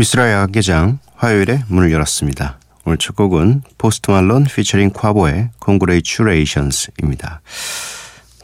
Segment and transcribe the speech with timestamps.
[0.00, 2.58] 미쓰라 야간 개장 화요일에 문을 열었습니다.
[2.86, 7.42] 오늘 첫 곡은 포스트 말론 피처링 콰보의 Congratulations입니다.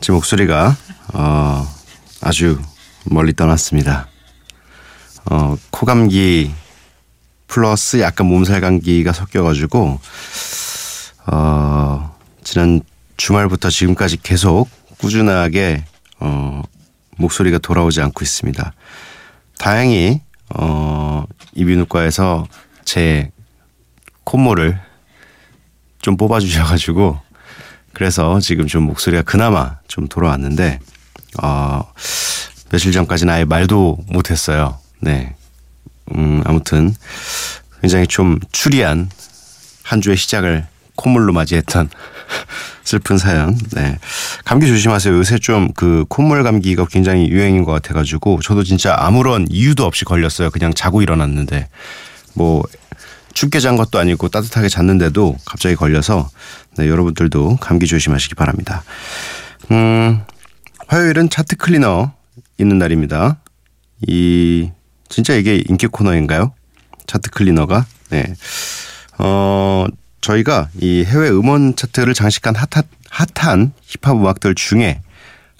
[0.03, 0.77] 제 목소리가
[1.15, 1.67] 어,
[2.21, 2.61] 아주
[3.07, 4.07] 멀리 떠났습니다.
[5.31, 6.53] 어, 코감기
[7.47, 9.99] 플러스 약간 몸살 감기가 섞여가지고
[11.29, 12.83] 어, 지난
[13.17, 14.69] 주말부터 지금까지 계속
[14.99, 15.87] 꾸준하게
[16.21, 16.63] 어,
[17.17, 18.75] 목소리가 돌아오지 않고 있습니다.
[19.59, 20.21] 다행히
[20.55, 22.47] 어, 이비인후과에서
[22.85, 23.31] 제
[24.25, 24.81] 콧물을
[26.01, 27.21] 좀 뽑아주셔가지고
[27.93, 30.81] 그래서 지금 좀 목소리가 그나마 좀 돌아왔는데
[31.43, 31.83] 어,
[32.71, 34.79] 며칠 전까지는 아예 말도 못했어요.
[35.01, 35.35] 네.
[36.15, 36.95] 음, 아무튼
[37.81, 39.11] 굉장히 좀 추리한
[39.83, 41.91] 한 주의 시작을 콧물로 맞이했던
[42.85, 43.59] 슬픈 사연.
[43.73, 43.99] 네.
[44.45, 45.17] 감기 조심하세요.
[45.17, 50.51] 요새 좀 그 콧물 감기가 굉장히 유행인 것 같아가지고 저도 진짜 아무런 이유도 없이 걸렸어요.
[50.51, 51.69] 그냥 자고 일어났는데
[52.35, 52.63] 뭐
[53.35, 56.31] 춥게 잔 것도 아니고 따뜻하게 잤는데도 갑자기 걸려서
[56.79, 58.83] 네, 여러분들도 감기 조심하시기 바랍니다.
[59.71, 60.23] 음,
[60.89, 62.13] 화요일은 차트 클리너
[62.59, 63.39] 있는 날입니다.
[64.07, 64.71] 이
[65.09, 66.53] 진짜 이게 인기 코너인가요?
[67.07, 68.35] 차트 클리너가 네.
[69.19, 69.87] 어,
[70.27, 75.01] 저희가 이 해외 음원 차트를 장식한 핫한, 핫한 힙합 음악들 중에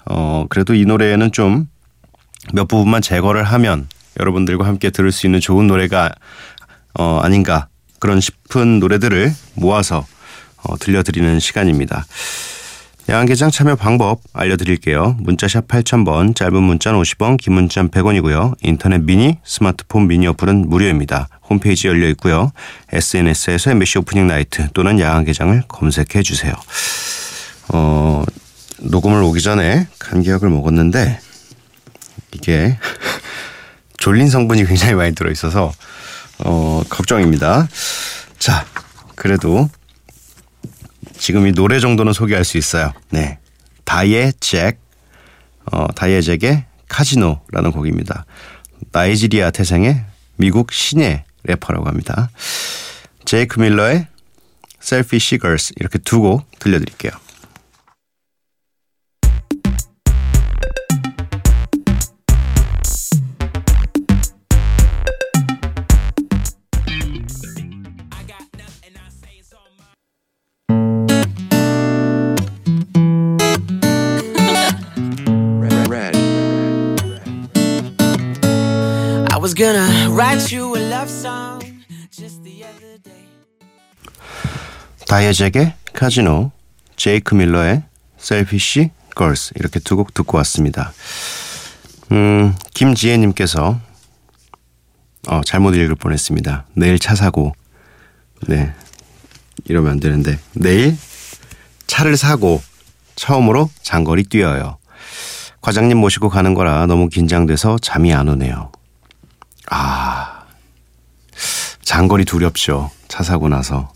[0.05, 1.67] 어, 그래도 이 노래에는 좀
[2.53, 3.87] 몇 부분만 제거를 하면
[4.19, 6.13] 여러분들과 함께 들을 수 있는 좋은 노래가
[6.93, 7.67] 어, 아닌가
[7.99, 10.05] 그런 싶은 노래들을 모아서
[10.63, 12.05] 어, 들려드리는 시간입니다.
[13.09, 15.15] 야간개장 참여 방법 알려드릴게요.
[15.19, 18.55] 문자샵 8000번, 짧은 문자는 50원, 긴 문자는 100원이고요.
[18.61, 21.29] 인터넷 미니, 스마트폰 미니 어플은 무료입니다.
[21.49, 22.51] 홈페이지 열려 있고요.
[22.91, 26.53] SNS에서 MBC 오프닝 나이트 또는 야간개장을 검색해 주세요.
[27.69, 28.23] 어,
[28.79, 31.21] 녹음을 오기 전에 감기약을 먹었는데
[32.33, 32.77] 이게
[33.97, 35.71] 졸린 성분이 굉장히 많이 들어있어서
[36.39, 37.69] 어, 걱정입니다.
[38.37, 38.65] 자,
[39.15, 39.69] 그래도
[41.27, 42.93] 지금 이 노래 정도는 소개할 수 있어요.
[43.09, 43.37] 네.
[43.83, 44.79] 다이의 잭,
[45.69, 48.25] 어, 다이의 잭의 카지노라는 곡입니다.
[48.93, 50.05] 나이지리아 태생의
[50.37, 52.29] 미국 신예 래퍼라고 합니다.
[53.25, 54.07] 제이크 밀러의
[54.81, 57.11] Selfish Girls 이렇게 두 곡 들려드릴게요.
[79.47, 81.61] Was gonna write you a love song
[82.11, 83.25] just the other day.
[85.07, 86.51] 다이애잭의 카지노,
[86.97, 87.83] 제이크 밀러의
[88.17, 90.91] 셀피시 걸스 이렇게 두 곡 듣고 왔습니다.
[92.11, 93.79] 음, 김지혜 님께서
[95.29, 96.65] 어, 잘못 읽을 뻔했습니다.
[96.73, 97.53] 내일 차 사고
[98.49, 98.73] 네
[99.63, 100.97] 이러면 안 되는데 내일
[101.87, 102.61] 차를 사고
[103.15, 104.77] 처음으로 장거리 뛰어요.
[105.61, 108.73] 과장님 모시고 가는 거라 너무 긴장돼서 잠이 안 오네요.
[109.69, 110.45] 아
[111.81, 112.91] 장거리 두렵죠.
[113.07, 113.91] 차 사고 나서.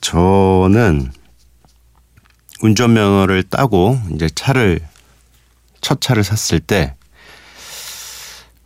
[0.00, 1.12] 저는
[2.60, 4.80] 운전면허를 따고 이제 차를
[5.80, 6.94] 첫 차를 샀을 때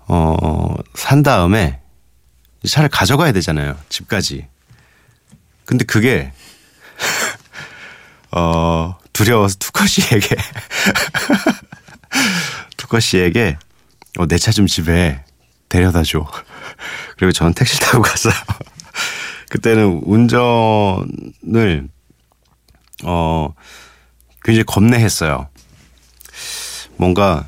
[0.06, 1.80] 어, 산 다음에
[2.66, 3.76] 차를 가져가야 되잖아요.
[3.88, 4.48] 집까지.
[5.64, 6.32] 근데 그게
[8.32, 10.36] 어, 두려워서 투커 씨에게
[12.76, 13.58] 투커 씨에게
[14.18, 15.22] 어, 내 차 좀 집에
[15.68, 16.26] 데려다 줘.
[17.16, 18.34] 그리고 저는 택시 타고 갔어요.
[19.50, 21.88] 그때는 운전을
[23.04, 23.54] 어
[24.42, 25.48] 굉장히 겁내했어요.
[26.96, 27.46] 뭔가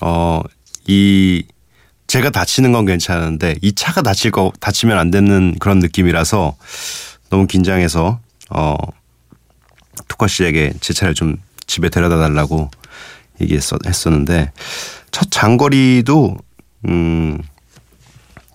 [0.00, 1.44] 어이
[2.06, 6.56] 제가 다치는 건 괜찮은데 이 차가 다칠 거 다치면 안 되는 그런 느낌이라서
[7.30, 8.76] 너무 긴장해서 어
[10.08, 11.36] 투커 씨에게 제 차를 좀
[11.66, 12.70] 집에 데려다 달라고
[13.40, 14.52] 얘기했었는데
[15.10, 16.36] 첫 장거리도
[16.88, 17.38] 음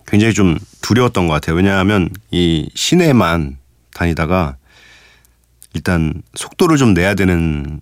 [0.06, 1.56] 굉장히 좀 두려웠던 것 같아요.
[1.56, 3.58] 왜냐하면 이 시내만
[3.94, 4.58] 다니다가
[5.74, 7.80] 일단 속도를 좀 내야 되는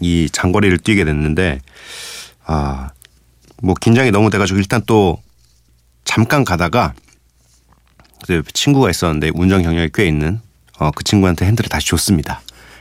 [0.00, 1.60] 이 장거리를 뛰게 됐는데
[2.44, 2.90] 아
[3.64, 5.22] 뭐 긴장이 너무 돼가지고 일단 또
[6.02, 6.94] 잠깐 가다가
[8.52, 10.40] 친구가 있었는데 운전 경력이 꽤 있는
[10.80, 12.40] 어, 그 친구한테 핸들을 다시 줬습니다.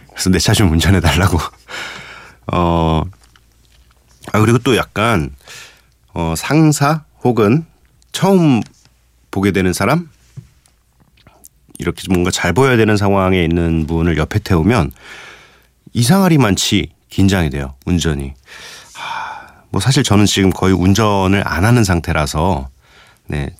[0.10, 1.38] 그래서 내 차 좀 운전해 달라고.
[2.52, 3.04] 어,
[4.34, 5.30] 아, 그리고 또 약간
[6.14, 7.66] 어, 상사 혹은
[8.12, 8.62] 처음
[9.30, 10.10] 보게 되는 사람
[11.78, 14.92] 이렇게 뭔가 잘 보여야 되는 상황에 있는 분을 옆에 태우면
[15.94, 17.74] 이상하리만치 긴장이 돼요.
[17.86, 18.34] 운전이.
[18.94, 22.70] 하, 뭐 사실 저는 지금 거의 운전을 안 하는 상태라서
[23.28, 23.56] 네.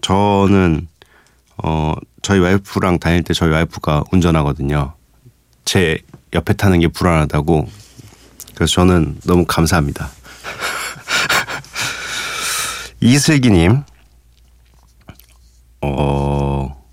[0.00, 0.88] 저는
[1.62, 4.94] 어 저희 와이프랑 다닐 때 저희 와이프가 운전하거든요.
[5.64, 5.98] 제
[6.32, 7.68] 옆에 타는 게 불안하다고.
[8.54, 10.10] 그래서 저는 너무 감사합니다.
[13.00, 13.82] 이슬기님,
[15.82, 16.84] 어,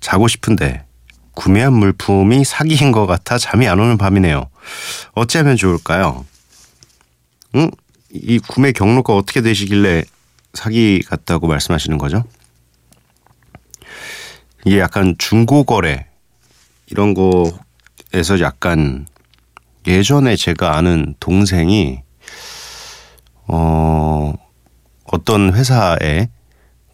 [0.00, 0.84] 자고 싶은데
[1.32, 4.50] 구매한 물품이 사기인 것 같아 잠이 안 오는 밤이네요.
[5.12, 6.26] 어찌하면 좋을까요?
[7.54, 7.70] 응?
[8.10, 10.04] 이 구매 경로가 어떻게 되시길래
[10.54, 12.24] 사기 같다고 말씀하시는 거죠?
[14.64, 16.06] 이게 약간 중고거래
[16.86, 19.06] 이런 거에서 약간
[19.86, 22.02] 예전에 제가 아는 동생이
[23.46, 24.34] 어
[25.08, 26.28] 어떤 회사에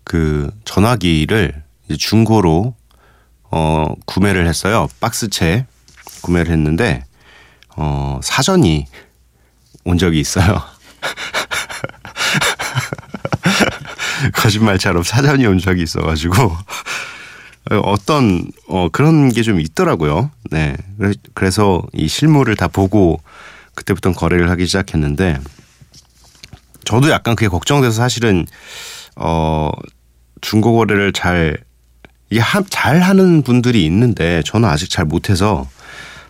[0.05, 1.63] 그 전화기를
[1.99, 2.75] 중고로
[3.51, 4.89] 어 구매를 했어요.
[5.01, 5.67] 박스채
[6.23, 7.05] 구매를 했는데
[7.77, 8.87] 어 사전이
[9.85, 10.63] 온 적이 있어요.
[14.35, 16.57] 거짓말처럼 사전이 온 적이 있어가지고
[17.83, 20.31] 어떤 어 그런 게 좀 있더라고요.
[20.51, 20.77] 네.
[21.35, 23.21] 그래서 이 실물을 다 보고
[23.75, 25.39] 그때부터 거래를 하기 시작했는데
[26.85, 28.47] 저도 약간 그게 걱정돼서 사실은
[29.17, 29.71] 어
[30.41, 31.57] 중고 거래를 잘
[32.31, 35.69] 이게 하, 잘 하는 분들이 있는데 저는 아직 잘 못해서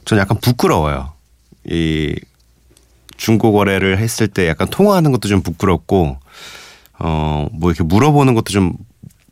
[0.04, 1.12] 저는 약간 부끄러워요.
[1.70, 2.14] 이
[3.16, 6.18] 중고 거래를 했을 때 약간 통화하는 것도 좀 부끄럽고
[6.98, 8.72] 어 뭐 이렇게 물어보는 것도 좀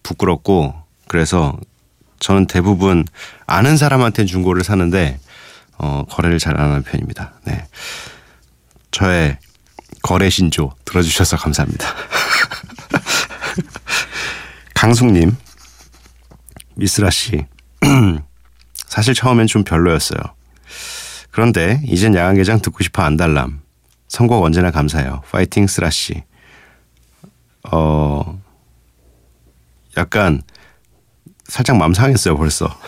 [0.03, 0.75] 부끄럽고
[1.09, 1.57] 그래서
[2.21, 3.05] 저는 대부분
[3.47, 5.19] 아는 사람한테는 중고를 사는데
[5.79, 7.33] 어, 거래를 잘 안 하는 편입니다.
[7.45, 7.65] 네.
[8.93, 9.39] 저의
[10.03, 11.87] 거래 신조 들어주셔서 감사합니다.
[14.75, 15.37] 강숙님,
[16.75, 17.47] 미스라 씨,
[18.87, 20.21] 사실 처음엔 좀 별로였어요.
[21.31, 23.63] 그런데 이젠 야간개장 듣고 싶어 안달람.
[24.09, 25.23] 선곡 언제나 감사해요.
[25.31, 26.23] 파이팅 스라 씨.
[27.71, 28.39] 어,
[29.97, 30.43] 약간
[31.45, 32.79] 살짝 맘 상했어요, 벌써.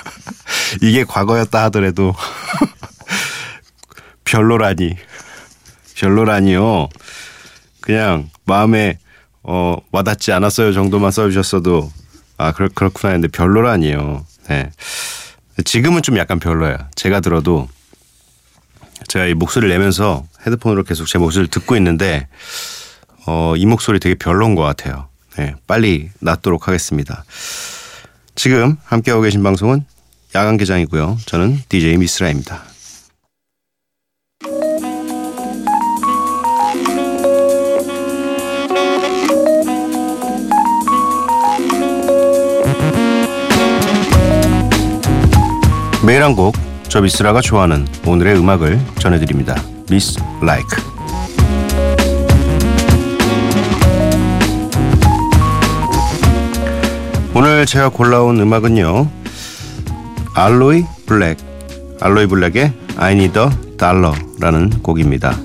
[0.80, 2.14] 이게 과거였다 하더라도
[4.24, 4.96] 별로라니.
[5.96, 6.88] 별로라니요.
[7.80, 8.98] 그냥 마음에
[9.42, 11.90] 어 와닿지 않았어요 정도만 써주셨어도
[12.36, 14.24] 아 그렇 그렇구나 했는데 별로라니요.
[14.48, 14.70] 네.
[15.64, 16.76] 지금은 좀 약간 별로예요.
[16.94, 17.68] 제가 들어도
[19.08, 22.28] 제가 이 목소리를 내면서 헤드폰으로 계속 제 목소리를 듣고 있는데
[23.26, 25.08] 어, 이 목소리 되게 별로인 것 같아요.
[25.36, 27.24] 네, 빨리 낫도록 하겠습니다.
[28.34, 29.84] 지금 함께하고 계신 방송은
[30.34, 31.18] 야간 개장이고요.
[31.26, 32.75] 저는 DJ 미스라입니다.
[46.06, 46.54] 매일 한 곡,
[46.86, 49.60] 저 미스라가 좋아하는 오늘의 음악을 전해드립니다.
[49.90, 50.80] 미스 라이크.
[57.34, 59.10] 오늘 제가 골라온 음악은요.
[60.34, 61.38] 알로이 블랙,
[62.00, 65.36] 알로이 블랙의 I Need a Dollar라는 곡입니다.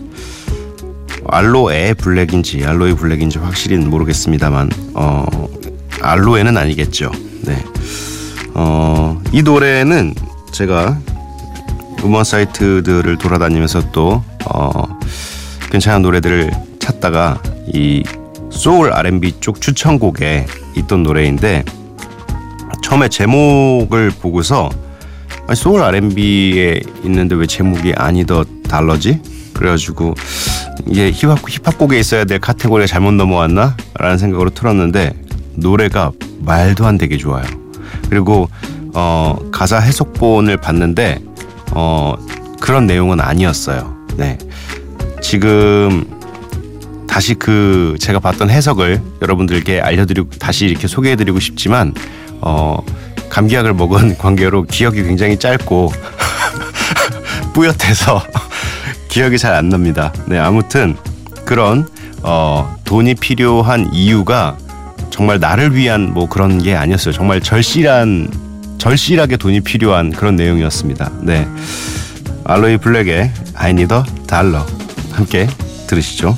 [1.28, 5.26] 알로에 블랙인지 알로이 블랙인지 확실히는 모르겠습니다만 어,
[6.04, 7.10] 알로에는 아니겠죠.
[7.46, 7.66] 네.
[8.54, 10.14] 어, 이 노래는
[10.52, 11.00] 제가
[12.04, 15.00] 음원 사이트들을 돌아다니면서 또 어,
[15.72, 18.04] 괜찮은 노래들을 찾다가 이
[18.50, 20.46] 소울 R&B 쪽 추천곡에
[20.78, 21.64] 있던 노래인데
[22.84, 24.70] 처음에 제목을 보고서
[25.48, 29.22] 아니, 소울 R&B에 있는데 왜 제목이 아니 더 달러지?
[29.54, 30.16] 그래가지고
[30.88, 35.14] 이게 힙합 힙합 곡에 있어야 될 카테고리가 잘못 넘어왔나라는 생각으로 틀었는데
[35.56, 37.46] 노래가 말도 안 되게 좋아요.
[38.10, 38.50] 그리고
[38.94, 41.20] 어, 가사 해석본을 봤는데
[41.72, 42.16] 어,
[42.60, 43.96] 그런 내용은 아니었어요.
[44.18, 44.38] 네.
[45.22, 46.06] 지금
[47.08, 51.94] 다시 그 제가 봤던 해석을 여러분들께 알려드리고 다시 이렇게 소개해드리고 싶지만
[52.42, 52.78] 어,
[53.30, 55.92] 감기약을 먹은 관계로 기억이 굉장히 짧고
[57.54, 58.24] 뿌옇해서
[59.10, 60.14] 기억이 잘 안 납니다.
[60.26, 60.96] 네, 아무튼
[61.46, 61.88] 그런
[62.24, 64.58] 어, 돈이 필요한 이유가
[65.10, 67.14] 정말 나를 위한 뭐 그런 게 아니었어요.
[67.14, 68.30] 정말 절실한
[68.82, 71.12] 절실하게 돈이 필요한 그런 내용이었습니다.
[71.22, 71.48] 네.
[72.46, 74.66] 알로이 블랙의 I need a dollar
[75.12, 75.46] 함께
[75.86, 76.36] 들으시죠.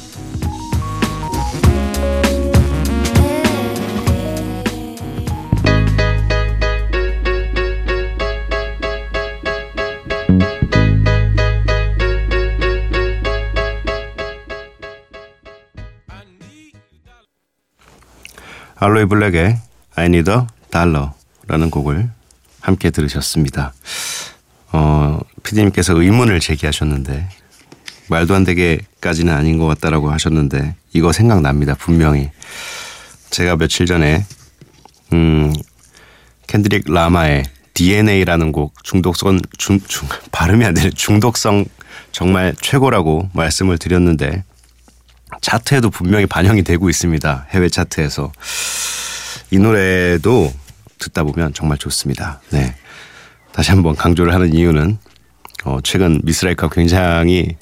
[18.75, 19.57] 알로이 블랙의
[19.95, 20.39] I need a
[20.71, 22.09] dollar라는 곡을
[22.63, 23.73] 함께 들으셨습니다.
[24.71, 27.27] 어, 피디님께서 의문을 제기하셨는데
[28.07, 31.75] 말도 안 되게까지는 아닌 것 같다라고 하셨는데 이거 생각납니다.
[31.75, 32.31] 분명히
[33.29, 34.25] 제가 며칠 전에
[35.11, 35.53] 음
[36.47, 37.43] 캔드릭 라마의
[37.73, 41.65] DNA라는 곡 중독성 중, 중 발음이 안 되는 중독성
[42.11, 44.43] 정말 최고라고 말씀을 드렸는데
[45.41, 47.47] 차트에도 분명히 반영이 되고 있습니다.
[47.49, 48.31] 해외 차트에서
[49.51, 50.53] 이 노래도
[51.03, 52.41] 듣다 보면 정말 좋습니다.
[52.51, 52.75] 네.
[53.51, 54.97] 다시 한번 강조를 하는 이유는
[55.65, 57.55] 어, 최근 미스라이크가 굉장히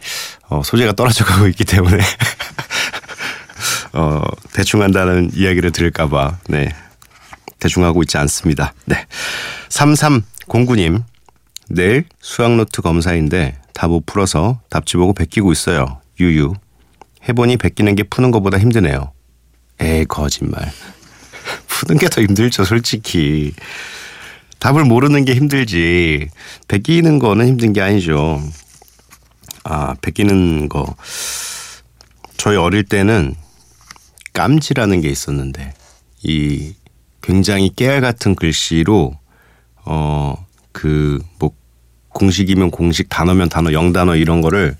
[0.47, 1.97] 어, 소재가 떨어져 가고 있기 때문에
[3.93, 4.21] 어,
[4.53, 6.73] 대충 한다는 이야기를 들을까봐 네.
[7.59, 8.73] 대충 하고 있지 않습니다.
[8.85, 9.05] 네.
[9.69, 11.03] 3309님,
[11.69, 16.01] 내일 수학노트 검사인데 답못 풀어서 답지 보고 베끼고 있어요.
[16.19, 16.53] 유유.
[17.29, 19.11] 해보니 베끼는 게 푸는 것보다 힘드네요.
[19.79, 20.71] 에이, 거짓말.
[21.81, 23.53] 푸는 게 더 힘들죠, 솔직히.
[24.59, 26.27] 답을 모르는 게 힘들지.
[26.67, 28.41] 베끼는 거는 힘든 게 아니죠.
[29.63, 30.95] 아, 베끼는 거.
[32.37, 33.33] 저희 어릴 때는
[34.33, 35.73] 깜지라는 게 있었는데,
[36.23, 36.73] 이
[37.21, 39.17] 굉장히 깨알 같은 글씨로,
[39.85, 41.51] 어, 그, 뭐,
[42.09, 44.75] 공식이면 공식, 단어면 단어, 영단어 이런 거를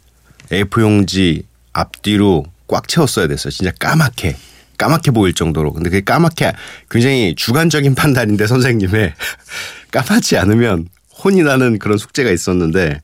[0.52, 1.44] A4 용지
[1.74, 3.50] 앞뒤로 꽉 채웠어야 됐어요.
[3.52, 4.36] 진짜 까맣게.
[4.82, 5.74] 까맣게 보일 정도로.
[5.74, 6.54] 근데 그게 까맣게
[6.90, 9.14] 굉장히 주관적인 판단인데 선생님의
[9.92, 10.88] 까맣지 않으면
[11.24, 13.02] 혼이 나는 그런 숙제가 있었는데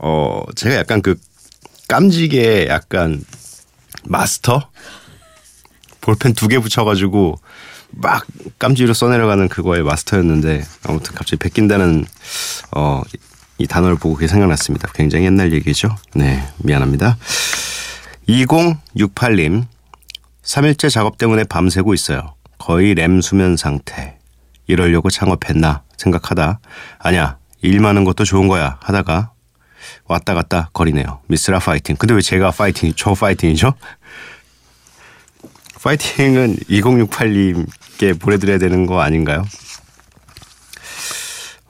[0.00, 1.16] 어 제가 약간 그
[1.86, 3.22] 깜지게 약간
[4.04, 4.68] 마스터
[6.00, 7.38] 볼펜 두 개 붙여가지고
[7.90, 8.26] 막
[8.58, 12.04] 깜지로 써내려가는 그거의 마스터였는데 아무튼 갑자기 베낀다는
[12.72, 13.02] 어
[13.60, 14.88] 이 단어를 보고 그게 생각났습니다.
[14.94, 15.96] 굉장히 옛날 얘기죠.
[16.14, 17.18] 네 미안합니다.
[18.28, 19.66] 2068님
[20.48, 22.34] 3일째 작업 때문에 밤새고 있어요.
[22.56, 24.18] 거의 램 수면 상태.
[24.66, 26.60] 이러려고 창업했나 생각하다
[26.98, 29.32] 아니야 일 많은 것도 좋은 거야 하다가
[30.06, 31.20] 왔다 갔다 거리네요.
[31.26, 31.96] 미스라 파이팅.
[31.96, 33.74] 근데 왜 제가 파이팅, 저 파이팅이죠?
[35.82, 39.44] 파이팅은 2068님께 보내드려야 되는 거 아닌가요?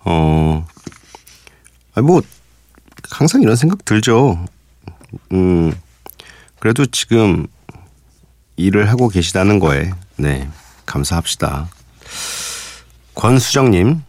[0.04, 0.66] 어,
[1.94, 2.23] 아니 뭐,
[3.11, 4.44] 항상 이런 생각 들죠.
[5.32, 5.73] 음,
[6.58, 7.47] 그래도 지금
[8.58, 10.48] 일을 하고 계시다는 거에, 네,
[10.84, 11.68] 감사합시다.
[13.14, 14.02] 권수정님,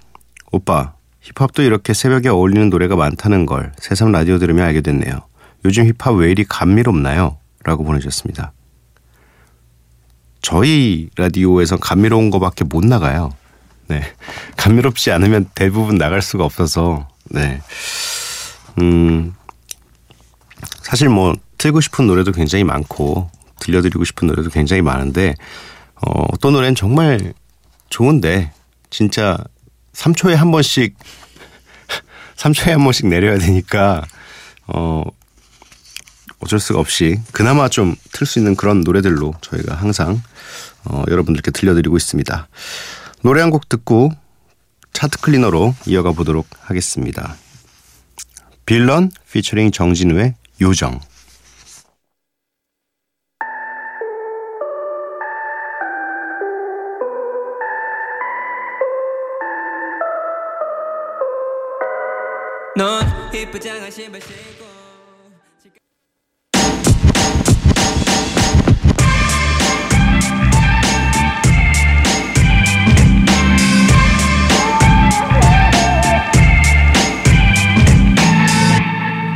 [0.51, 5.21] 오빠, 힙합도 이렇게 새벽에 어울리는 노래가 많다는 걸 새삼 라디오 들으며 알게 됐네요.
[5.65, 7.37] 요즘 힙합 왜 이리 감미롭나요?
[7.63, 8.51] 라고 보내주셨습니다.
[10.41, 13.31] 저희 라디오에서 감미로운 거밖에 못 나가요.
[13.87, 14.01] 네.
[14.57, 17.61] 감미롭지 않으면 대부분 나갈 수가 없어서, 네.
[18.81, 19.35] 음,
[20.81, 23.29] 사실 뭐, 틀고 싶은 노래도 굉장히 많고,
[23.59, 25.35] 들려드리고 싶은 노래도 굉장히 많은데,
[25.95, 27.33] 어, 어떤 노래는 정말
[27.89, 28.51] 좋은데,
[28.89, 29.37] 진짜
[29.93, 30.95] 3초에 한 번씩
[32.37, 34.03] 3초에 한 번씩 내려야 되니까
[34.67, 35.03] 어
[36.39, 40.21] 어쩔 수가 없이 그나마 좀 틀 수 있는 그런 노래들로 저희가 항상
[40.85, 42.47] 어 여러분들께 들려드리고 있습니다.
[43.23, 44.11] 노래 한 곡 듣고
[44.93, 47.35] 차트 클리너로 이어가 보도록 하겠습니다.
[48.65, 50.99] 빌런 피처링 정진우의 요정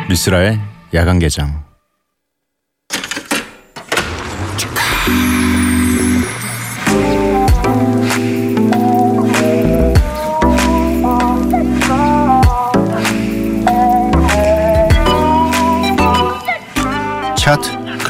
[0.10, 0.60] 미스라의
[0.94, 1.64] 야간 개장.
[4.58, 5.53] 차트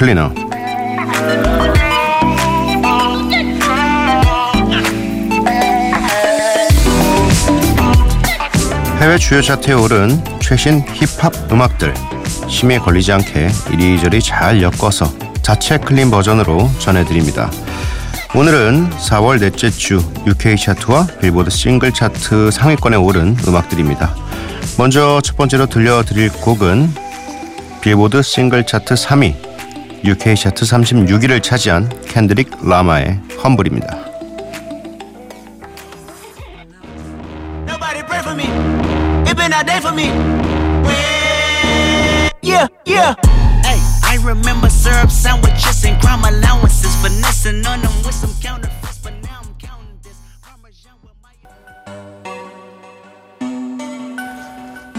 [0.03, 0.33] 클리너
[8.99, 11.93] 해외 주요 차트에 오른 최신 힙합 음악들
[12.49, 15.09] 심의에 걸리지 않게 이리저리 잘 엮어서
[15.41, 17.49] 자체 clean 버전으로 전해드립니다.
[18.35, 24.13] 오늘은 4월 넷째 주 UK 차트와 빌보드 싱글 차트 상위권에 오른 음악들입니다.
[24.77, 26.93] 먼저 첫 번째로 들려드릴 곡은
[27.81, 29.52] 빌보드 싱글 차트 3위,
[30.05, 33.87] UK 차트 36위를 차지한 켄드릭 라마의 HUMBLE입니다.
[37.65, 38.45] Nobody pray for me.
[39.25, 40.11] It been a day for me.
[42.41, 43.15] Yeah, yeah.
[43.63, 46.93] Hey, I remember syrup sandwiches and crime allowances.
[47.01, 50.19] Finessing on them with some counterfeits, but now I'm counting this.
[50.43, 51.31] Parmesan with my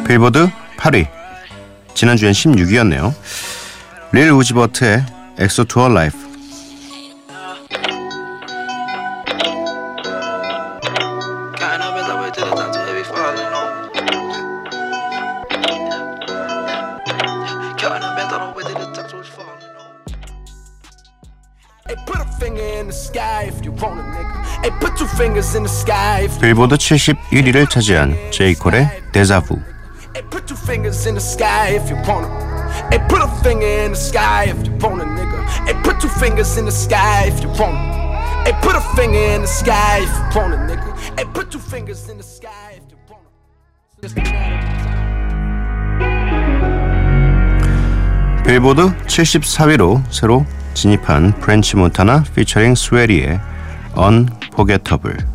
[0.06, 1.06] 빌보드 8위.
[1.94, 3.14] 지난주엔 16위였네요.
[4.13, 5.05] 릴 우지버트의
[5.37, 6.17] 엑소 투어 라이프.
[11.57, 13.89] Counting up as I wait till the top, too heavy falling on.
[17.77, 19.93] Counting up as I don't wait till the top, so it's falling on.
[21.87, 24.43] Hey, put a finger in the sky if you want a nigga.
[24.63, 29.59] Hey, put two fingers in the sky if you 빌보드 71위를 차지한 제이콜의 데자부.
[32.93, 35.23] Hey, put two fingers in the sky if you want a Hey, put a finger
[35.23, 35.45] in the sky if you want a nigga.
[35.67, 37.99] Hey, put two fingers in the sky if you want a
[38.45, 40.91] Hey, put a finger in the sky if you want a nigga.
[41.17, 44.79] Hey, put two fingers in the sky if you want a Just a matter of
[48.45, 53.39] 빌보드 74위로 새로 진입한 프렌치 몬타나 피처링 스웨리의
[53.95, 55.32] Unforgettable.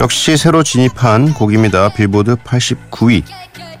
[0.00, 1.90] 역시 새로 진입한 곡입니다.
[1.90, 3.22] 빌보드 89위.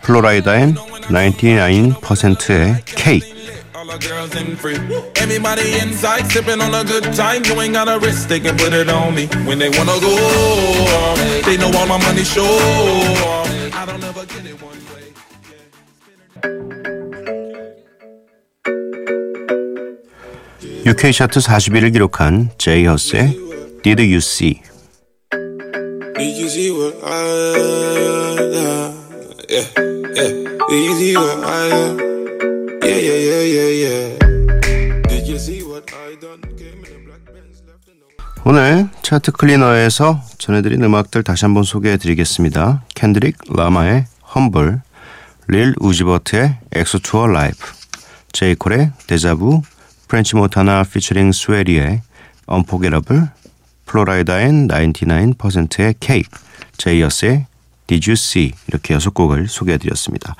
[0.02, 3.26] 플로라이다엔 99%의 케이크.
[3.74, 4.76] All the girls in free.
[5.16, 7.42] Everybody inside sipping on a good time.
[7.48, 9.28] You ain't got a wrist, they can put it on me.
[9.48, 10.14] When they wanna go,
[11.46, 12.44] they know all my money show.
[13.72, 15.14] I don't ever get it one way.
[20.86, 23.38] UK 차트 40위를 기록한 제이 허스의
[23.82, 24.60] Did You See?
[26.60, 28.92] See what I uh,
[29.48, 30.92] Yeah, yeah.
[30.92, 31.96] See what I uh,
[32.84, 34.18] Yeah, yeah, yeah, yeah, yeah.
[38.44, 42.84] 오늘 차트 클리너에서 전해드린 음악들 다시 한번 소개해드리겠습니다.
[42.94, 44.82] 켄드릭 라마의 HUMBLE,
[45.48, 47.72] 릴 우지 버트의 XO Tour Life,
[48.32, 49.62] 제이콜의 Deja Vu,
[50.08, 52.02] 프렌치 몬타나 피처링 스웨이 리의
[52.44, 53.39] Unforgettable,
[53.90, 56.38] 플로라이다 and 99%의 케이크,
[56.76, 57.46] 제이 허스의
[57.88, 60.36] Did You See 이렇게 여섯 곡을 소개해드렸습니다.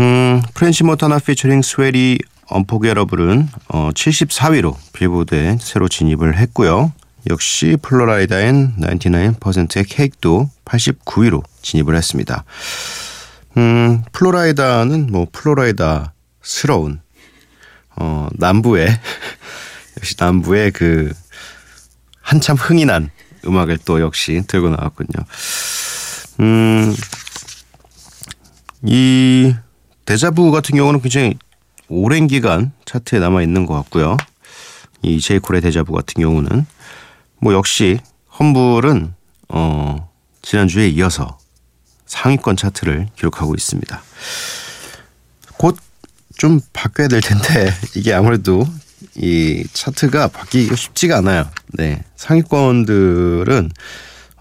[0.00, 6.92] 음, 프렌치 몬타나 피처링 스웨이 리 Unforgettable은 어, 74위로 빌보드에 새로 진입을 했고요.
[7.28, 12.44] 역시 플로라이다 and 99%의 Cake도 89위로 진입을 했습니다.
[13.58, 17.00] 음, 플로라이다는 뭐 플로라이다스러운
[17.96, 18.88] 어, 남부의
[19.98, 21.12] 역시 남부의 그
[22.24, 23.10] 한참 흥이 난
[23.44, 25.08] 음악을 또 역시 들고 나왔군요.
[26.40, 26.96] 음,
[28.82, 29.54] 이
[30.06, 31.34] 데자부 같은 경우는 굉장히
[31.88, 34.16] 오랜 기간 차트에 남아 있는 것 같고요.
[35.02, 36.66] 이 제이콜의 데자부 같은 경우는
[37.40, 38.00] 뭐 역시
[38.38, 39.14] 험블은
[39.50, 40.10] 어
[40.40, 41.38] 지난주에 이어서
[42.06, 44.02] 상위권 차트를 기록하고 있습니다.
[45.58, 45.76] 곧
[46.36, 48.66] 좀 바뀌어야 될 텐데 이게 아무래도
[49.16, 51.48] 이 차트가 바뀌기가 쉽지가 않아요.
[51.72, 52.02] 네.
[52.16, 53.70] 상위권들은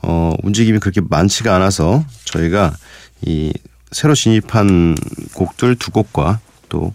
[0.02, 2.76] 어 움직임이 그렇게 많지가 않아서 저희가
[3.22, 3.54] 이
[3.92, 4.96] 새로 진입한
[5.34, 6.94] 곡들 두 곡과 또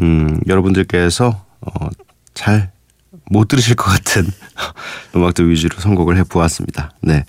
[0.00, 1.88] 음, 여러분들께서 어,
[2.34, 2.76] 잘
[3.30, 4.30] 못 들으실 것 같은
[5.14, 6.92] 음악들 위주로 선곡을 해 보았습니다.
[7.02, 7.24] 네.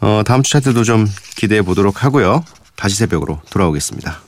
[0.00, 2.44] 어, 다음 주 차트도 좀 기대해 보도록 하고요.
[2.76, 4.20] 다시 새벽으로 돌아오겠습니다.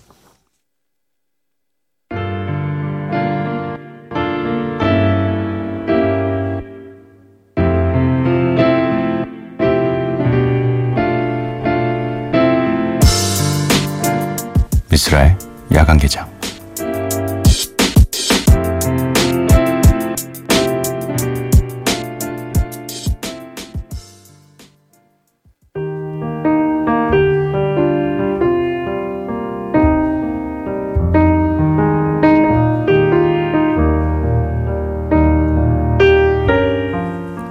[14.97, 15.37] 미스라의
[15.75, 16.27] 야간 개장.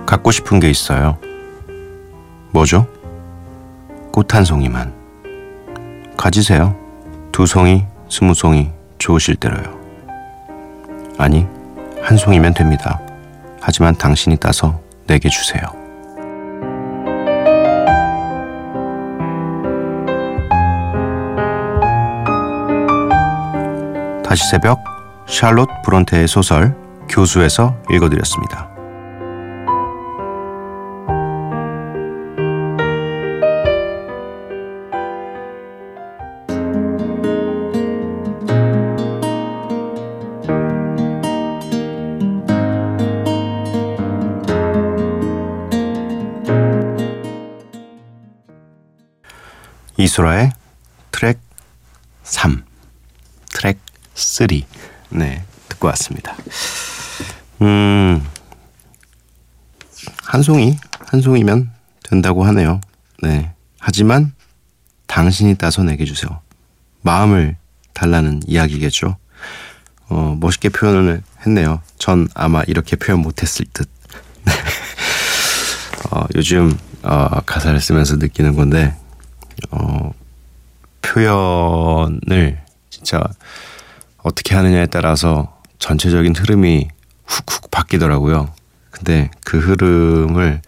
[0.08, 1.20] 갖고 싶은 게 있어요.
[2.50, 2.88] 뭐죠?
[4.12, 4.92] 꽃 한 송이만.
[6.18, 6.85] 가지세요.
[7.36, 9.78] 두 송이, 스무 송이, 좋으실 대로요.
[11.18, 11.46] 아니,
[12.02, 13.02] 한 송이면 됩니다.
[13.60, 15.62] 하지만 당신이 따서 내게 주세요.
[24.24, 24.82] 다시 새벽
[25.28, 26.74] 샬롯 브론테의 소설
[27.10, 28.75] 교수에서 읽어드렸습니다.
[50.16, 50.52] 미소라의
[51.12, 51.40] 트랙
[52.24, 52.64] 3,
[53.54, 53.78] 트랙
[54.14, 54.48] 3.
[55.10, 56.36] 네, 듣고 왔습니다.
[57.62, 58.26] 음,
[60.24, 61.72] 한 송이, 한 송이면
[62.04, 62.80] 된다고 하네요.
[63.22, 63.52] 네.
[63.80, 64.34] 하지만
[65.08, 66.42] 당신이 따서 내게 주세요.
[67.02, 67.58] 마음을
[67.94, 69.18] 달라는 이야기겠죠.
[70.08, 71.82] 어, 멋있게 표현을 했네요.
[71.98, 73.90] 전 아마 이렇게 표현 못했을 듯.
[76.12, 78.96] 어, 요즘 어, 가사를 쓰면서 느끼는 건데
[79.72, 80.12] 어,
[81.02, 83.22] 표현을 진짜
[84.18, 86.88] 어떻게 하느냐에 따라서 전체적인 흐름이
[87.26, 88.54] 훅훅 바뀌더라고요.
[88.90, 90.62] 근데 그 흐름을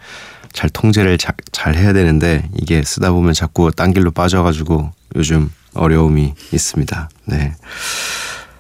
[0.54, 6.34] 잘 통제를 자, 잘 해야 되는데 이게 쓰다 보면 자꾸 딴 길로 빠져가지고 요즘 어려움이
[6.52, 7.10] 있습니다.
[7.26, 7.56] 네.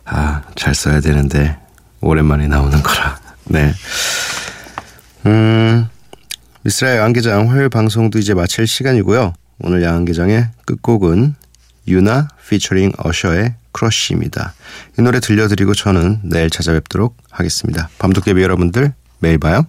[0.06, 1.58] 아, 잘 써야 되는데
[2.02, 3.20] 오랜만에 나오는 거라.
[3.46, 3.74] 네.
[5.26, 5.90] 음,
[6.62, 9.34] 미스라의 야간개장 화요일 방송도 이제 마칠 시간이고요.
[9.60, 11.36] 오늘 야간개장의 끝곡은
[11.88, 14.54] 유나 피처링 어셔의 크러쉬입니다.
[14.98, 17.89] 이 노래 들려드리고 저는 내일 찾아뵙도록 하겠습니다.
[18.00, 19.65] 밤도깨비 여러분들 매일 봐요.